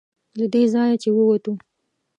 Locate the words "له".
0.39-0.45